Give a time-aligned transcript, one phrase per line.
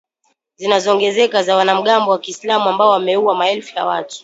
[0.55, 4.17] zinazoongezeka za wanamgambo wa kiislam ambao wameua maelfu ya watu